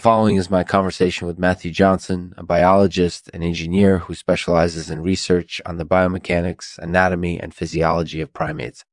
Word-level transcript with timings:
following 0.00 0.36
is 0.36 0.50
my 0.50 0.64
conversation 0.64 1.26
with 1.26 1.38
Matthew 1.38 1.70
Johnson, 1.70 2.32
a 2.38 2.42
biologist 2.42 3.28
and 3.34 3.44
engineer 3.44 3.98
who 3.98 4.14
specializes 4.14 4.90
in 4.90 5.02
research 5.02 5.60
on 5.66 5.76
the 5.76 5.84
biomechanics, 5.84 6.78
anatomy, 6.78 7.38
and 7.38 7.54
physiology 7.54 8.22
of 8.22 8.32
primates. 8.32 8.84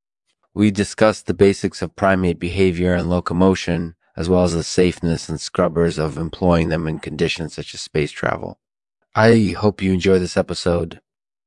We 0.54 0.70
discussed 0.70 1.26
the 1.26 1.34
basics 1.34 1.82
of 1.82 1.96
primate 1.96 2.40
behavior 2.40 2.94
and 2.94 3.10
locomotion, 3.10 3.96
as 4.18 4.28
well 4.28 4.44
as 4.44 4.54
the 4.54 4.64
safeness 4.64 5.30
and 5.30 5.40
scrubbers 5.40 5.98
of 5.98 6.18
employing 6.18 6.68
them 6.68 6.88
in 6.88 7.00
conditions 7.00 7.54
such 7.54 7.74
as 7.74 7.80
space 7.80 8.12
travel. 8.12 8.60
I 9.16 9.56
hope 9.58 9.82
you 9.82 9.94
enjoy 9.94 10.20
this 10.20 10.36
episode 10.36 11.00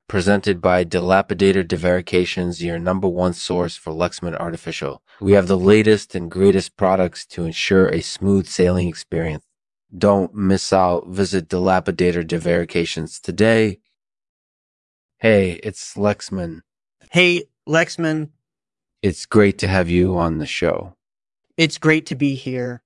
presented 0.09 0.61
by 0.61 0.85
Dilapidator 0.85 1.65
Divarications, 1.65 2.61
your 2.61 2.81
number 2.81 3.07
one 3.07 3.33
source 3.33 3.77
for 3.77 3.93
Lexman 3.93 4.37
Artificial. 4.37 5.03
We 5.21 5.33
have 5.33 5.47
the 5.47 5.57
latest 5.57 6.17
and 6.17 6.29
greatest 6.29 6.77
products 6.77 7.25
to 7.27 7.45
ensure 7.45 7.87
a 7.87 8.01
smooth 8.01 8.49
sailing 8.49 8.89
experience. 8.89 9.45
Don't 9.97 10.35
miss 10.35 10.73
out. 10.73 11.09
Visit 11.09 11.49
Dilapidator 11.49 12.25
Divarications 12.25 13.21
today. 13.21 13.81
Hey, 15.19 15.61
it's 15.63 15.95
Lexman. 15.95 16.61
Hey, 17.11 17.45
Lexman. 17.69 18.31
It's 19.03 19.27
great 19.27 19.59
to 19.59 19.69
have 19.69 19.89
you 19.89 20.17
on 20.17 20.39
the 20.39 20.47
show. 20.47 20.97
It's 21.57 21.79
great 21.79 22.07
to 22.07 22.15
be 22.15 22.35
here. 22.35 22.83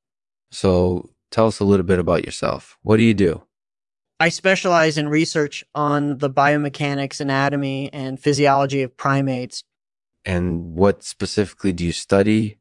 So 0.51 1.11
tell 1.31 1.47
us 1.47 1.61
a 1.61 1.65
little 1.65 1.87
bit 1.87 1.99
about 1.99 2.25
yourself. 2.25 2.79
What 2.83 2.97
do 2.97 3.03
you 3.03 3.15
do? 3.15 3.43
I 4.19 4.29
specialize 4.29 4.97
in 4.97 5.09
research 5.09 5.65
on 5.75 6.19
the 6.19 6.31
biomechanics, 6.31 7.21
anatomy, 7.21 7.93
and 7.93 8.19
physiology 8.19 8.83
of 8.83 8.97
primates. 8.97 9.65
And 10.25 10.75
what 10.75 11.03
specifically 11.03 11.73
do 11.73 11.85
you 11.85 11.93
study? 11.93 12.59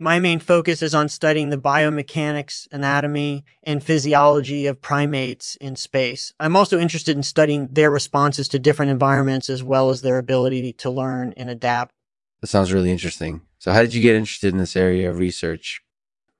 My 0.00 0.18
main 0.18 0.40
focus 0.40 0.82
is 0.82 0.92
on 0.92 1.08
studying 1.08 1.50
the 1.50 1.56
biomechanics, 1.56 2.66
anatomy, 2.72 3.44
and 3.62 3.82
physiology 3.82 4.66
of 4.66 4.80
primates 4.80 5.54
in 5.56 5.76
space. 5.76 6.32
I'm 6.40 6.56
also 6.56 6.80
interested 6.80 7.16
in 7.16 7.22
studying 7.22 7.68
their 7.70 7.92
responses 7.92 8.48
to 8.48 8.58
different 8.58 8.90
environments 8.90 9.48
as 9.48 9.62
well 9.62 9.90
as 9.90 10.02
their 10.02 10.18
ability 10.18 10.72
to 10.72 10.90
learn 10.90 11.32
and 11.36 11.48
adapt. 11.48 11.94
That 12.40 12.48
sounds 12.48 12.72
really 12.72 12.90
interesting. 12.90 13.42
So, 13.58 13.72
how 13.72 13.82
did 13.82 13.94
you 13.94 14.02
get 14.02 14.16
interested 14.16 14.52
in 14.52 14.58
this 14.58 14.74
area 14.74 15.08
of 15.08 15.18
research? 15.18 15.80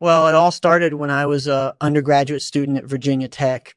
Well, 0.01 0.27
it 0.27 0.35
all 0.35 0.51
started 0.51 0.95
when 0.95 1.11
I 1.11 1.25
was 1.27 1.47
an 1.47 1.73
undergraduate 1.81 2.43
student 2.43 2.77
at 2.77 2.85
Virginia 2.85 3.29
Tech. 3.29 3.77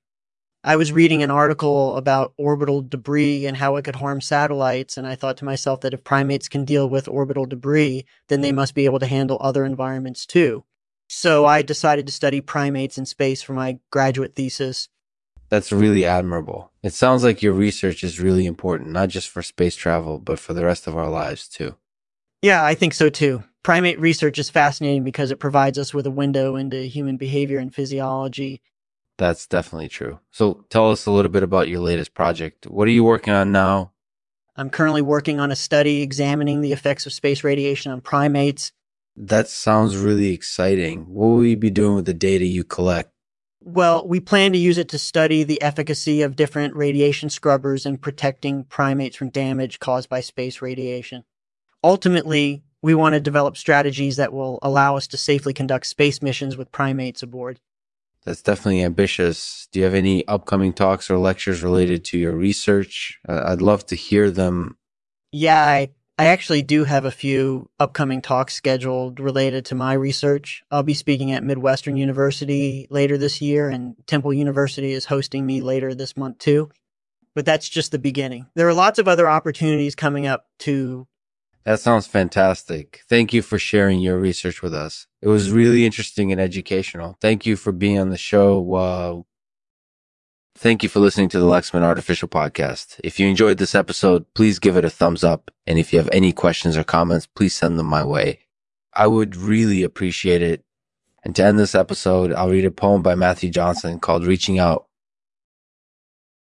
I 0.63 0.75
was 0.75 0.91
reading 0.91 1.23
an 1.23 1.31
article 1.31 1.95
about 1.95 2.33
orbital 2.37 2.81
debris 2.81 3.45
and 3.45 3.55
how 3.55 3.75
it 3.75 3.85
could 3.85 3.95
harm 3.95 4.21
satellites. 4.21 4.97
And 4.97 5.07
I 5.07 5.15
thought 5.15 5.37
to 5.37 5.45
myself 5.45 5.81
that 5.81 5.93
if 5.93 6.03
primates 6.03 6.49
can 6.49 6.65
deal 6.65 6.89
with 6.89 7.07
orbital 7.07 7.45
debris, 7.45 8.05
then 8.27 8.41
they 8.41 8.51
must 8.51 8.75
be 8.75 8.85
able 8.85 8.99
to 8.99 9.05
handle 9.05 9.37
other 9.39 9.63
environments 9.63 10.25
too. 10.25 10.63
So 11.07 11.45
I 11.45 11.61
decided 11.61 12.05
to 12.07 12.13
study 12.13 12.41
primates 12.41 12.97
in 12.97 13.05
space 13.05 13.41
for 13.41 13.53
my 13.53 13.79
graduate 13.91 14.35
thesis. 14.35 14.89
That's 15.49 15.71
really 15.71 16.03
admirable. 16.03 16.71
It 16.83 16.93
sounds 16.93 17.23
like 17.23 17.41
your 17.41 17.53
research 17.53 18.03
is 18.03 18.19
really 18.19 18.45
important, 18.45 18.89
not 18.89 19.07
just 19.07 19.29
for 19.29 19.41
space 19.41 19.75
travel, 19.75 20.19
but 20.19 20.39
for 20.39 20.53
the 20.53 20.65
rest 20.65 20.87
of 20.87 20.97
our 20.97 21.09
lives 21.09 21.47
too. 21.47 21.75
Yeah, 22.41 22.65
I 22.65 22.75
think 22.75 22.93
so 22.93 23.09
too. 23.09 23.43
Primate 23.63 23.99
research 23.99 24.37
is 24.37 24.49
fascinating 24.49 25.05
because 25.05 25.31
it 25.31 25.39
provides 25.39 25.77
us 25.77 25.93
with 25.93 26.05
a 26.05 26.11
window 26.11 26.57
into 26.57 26.81
human 26.81 27.15
behavior 27.15 27.59
and 27.59 27.73
physiology 27.73 28.61
that's 29.17 29.47
definitely 29.47 29.89
true. 29.89 30.19
So 30.31 30.65
tell 30.69 30.91
us 30.91 31.05
a 31.05 31.11
little 31.11 31.31
bit 31.31 31.43
about 31.43 31.67
your 31.67 31.79
latest 31.79 32.13
project. 32.13 32.65
What 32.67 32.87
are 32.87 32.91
you 32.91 33.03
working 33.03 33.33
on 33.33 33.51
now? 33.51 33.91
I'm 34.55 34.69
currently 34.69 35.01
working 35.01 35.39
on 35.39 35.51
a 35.51 35.55
study 35.55 36.01
examining 36.01 36.61
the 36.61 36.73
effects 36.73 37.05
of 37.05 37.13
space 37.13 37.43
radiation 37.43 37.91
on 37.91 38.01
primates. 38.01 38.71
That 39.15 39.47
sounds 39.47 39.97
really 39.97 40.33
exciting. 40.33 41.05
What 41.13 41.27
will 41.27 41.45
you 41.45 41.57
be 41.57 41.69
doing 41.69 41.95
with 41.95 42.05
the 42.05 42.13
data 42.13 42.45
you 42.45 42.63
collect? 42.63 43.11
Well, 43.61 44.07
we 44.07 44.19
plan 44.19 44.53
to 44.53 44.57
use 44.57 44.77
it 44.77 44.89
to 44.89 44.99
study 44.99 45.43
the 45.43 45.61
efficacy 45.61 46.21
of 46.21 46.35
different 46.35 46.75
radiation 46.75 47.29
scrubbers 47.29 47.85
in 47.85 47.97
protecting 47.97 48.63
primates 48.63 49.15
from 49.17 49.29
damage 49.29 49.79
caused 49.79 50.09
by 50.09 50.21
space 50.21 50.61
radiation. 50.61 51.23
Ultimately, 51.83 52.63
we 52.81 52.95
want 52.95 53.13
to 53.13 53.19
develop 53.19 53.57
strategies 53.57 54.15
that 54.17 54.31
will 54.31 54.59
allow 54.61 54.95
us 54.95 55.07
to 55.07 55.17
safely 55.17 55.53
conduct 55.53 55.87
space 55.87 56.21
missions 56.21 56.55
with 56.55 56.71
primates 56.71 57.21
aboard. 57.21 57.59
That's 58.25 58.41
definitely 58.41 58.83
ambitious. 58.83 59.67
Do 59.71 59.79
you 59.79 59.85
have 59.85 59.93
any 59.93 60.27
upcoming 60.27 60.73
talks 60.73 61.09
or 61.09 61.17
lectures 61.17 61.63
related 61.63 62.03
to 62.05 62.17
your 62.17 62.33
research? 62.33 63.19
Uh, 63.27 63.43
I'd 63.45 63.61
love 63.61 63.85
to 63.87 63.95
hear 63.95 64.29
them. 64.29 64.77
Yeah, 65.31 65.63
I, 65.63 65.89
I 66.17 66.25
actually 66.25 66.61
do 66.61 66.83
have 66.83 67.05
a 67.05 67.11
few 67.11 67.69
upcoming 67.79 68.21
talks 68.21 68.53
scheduled 68.53 69.19
related 69.19 69.65
to 69.65 69.75
my 69.75 69.93
research. 69.93 70.63
I'll 70.71 70.83
be 70.83 70.93
speaking 70.93 71.31
at 71.31 71.43
Midwestern 71.43 71.95
University 71.95 72.87
later 72.89 73.17
this 73.17 73.41
year, 73.41 73.69
and 73.69 73.95
Temple 74.07 74.33
University 74.33 74.91
is 74.93 75.05
hosting 75.05 75.45
me 75.45 75.61
later 75.61 75.93
this 75.93 76.17
month 76.17 76.39
too. 76.39 76.69
But 77.35 77.45
that's 77.45 77.69
just 77.69 77.91
the 77.91 77.99
beginning. 77.99 78.47
There 78.55 78.67
are 78.67 78.73
lots 78.73 78.97
of 78.97 79.07
other 79.07 79.29
opportunities 79.29 79.93
coming 79.93 80.25
up 80.25 80.47
to 80.59 81.07
that 81.67 81.81
sounds 81.81 82.07
fantastic. 82.07 83.01
Thank 83.09 83.33
you 83.33 83.41
for 83.41 83.59
sharing 83.59 83.99
your 83.99 84.17
research 84.17 84.61
with 84.61 84.73
us. 84.73 85.05
It 85.21 85.27
was 85.27 85.51
really 85.51 85.85
interesting 85.85 86.31
and 86.31 86.39
educational. 86.39 87.17
Thank 87.19 87.45
you 87.45 87.57
for 87.57 87.73
being 87.73 87.99
on 87.99 88.09
the 88.09 88.17
show. 88.17 88.73
Uh, 88.73 89.21
thank 90.55 90.81
you 90.81 90.87
for 90.87 91.01
listening 91.01 91.27
to 91.27 91.39
the 91.41 91.45
Lexman 91.45 91.81
Artificial 91.81 92.29
Podcast. 92.29 93.01
If 93.03 93.19
you 93.19 93.27
enjoyed 93.27 93.57
this 93.57 93.75
episode, 93.75 94.33
please 94.33 94.59
give 94.59 94.77
it 94.77 94.85
a 94.85 94.89
thumbs 94.89 95.25
up. 95.25 95.51
And 95.65 95.77
if 95.77 95.91
you 95.91 95.99
have 95.99 96.07
any 96.13 96.31
questions 96.31 96.77
or 96.77 96.85
comments, 96.85 97.27
please 97.27 97.53
send 97.53 97.77
them 97.77 97.87
my 97.87 98.05
way. 98.05 98.39
I 98.93 99.07
would 99.07 99.35
really 99.35 99.83
appreciate 99.83 100.41
it. 100.41 100.63
And 101.25 101.35
to 101.35 101.43
end 101.43 101.59
this 101.59 101.75
episode, 101.75 102.31
I'll 102.31 102.49
read 102.49 102.63
a 102.63 102.71
poem 102.71 103.01
by 103.01 103.15
Matthew 103.15 103.49
Johnson 103.49 103.99
called 103.99 104.25
Reaching 104.25 104.57
Out 104.57 104.86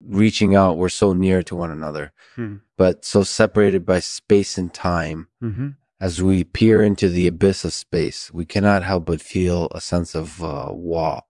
reaching 0.05 0.55
out, 0.55 0.77
we're 0.77 0.89
so 0.89 1.13
near 1.13 1.43
to 1.43 1.55
one 1.55 1.71
another, 1.71 2.13
hmm. 2.35 2.57
but 2.77 3.05
so 3.05 3.23
separated 3.23 3.85
by 3.85 3.99
space 3.99 4.57
and 4.57 4.73
time. 4.73 5.27
Mm-hmm. 5.41 5.69
As 5.99 6.21
we 6.21 6.43
peer 6.43 6.83
into 6.83 7.07
the 7.07 7.27
abyss 7.27 7.63
of 7.63 7.71
space, 7.71 8.31
we 8.33 8.45
cannot 8.45 8.83
help 8.83 9.05
but 9.05 9.21
feel 9.21 9.69
a 9.71 9.79
sense 9.79 10.15
of 10.15 10.43
uh, 10.43 10.67
awe 10.69 11.21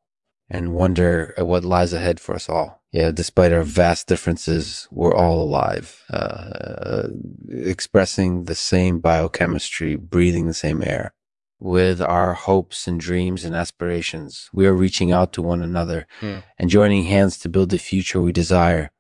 and 0.49 0.73
wonder 0.73 1.33
at 1.37 1.45
what 1.45 1.63
lies 1.63 1.93
ahead 1.93 2.19
for 2.19 2.33
us 2.33 2.49
all. 2.49 2.81
Yeah, 2.91 3.11
despite 3.11 3.51
our 3.51 3.63
vast 3.63 4.07
differences, 4.07 4.87
we're 4.91 5.15
all 5.15 5.41
alive, 5.41 6.03
uh, 6.11 6.15
uh, 6.15 7.07
expressing 7.49 8.45
the 8.45 8.55
same 8.55 8.99
biochemistry, 8.99 9.95
breathing 9.95 10.47
the 10.47 10.53
same 10.53 10.83
air 10.83 11.13
with 11.63 12.01
our 12.01 12.33
hopes 12.33 12.87
and 12.87 12.99
dreams 12.99 13.45
and 13.45 13.55
aspirations. 13.55 14.49
We 14.51 14.67
are 14.67 14.73
reaching 14.73 15.13
out 15.13 15.31
to 15.33 15.41
one 15.41 15.61
another 15.61 16.05
hmm. 16.19 16.39
and 16.59 16.69
joining 16.69 17.05
hands 17.05 17.37
to 17.39 17.49
build 17.49 17.69
the 17.69 17.77
future 17.77 18.19
we 18.19 18.33
desire. 18.33 18.91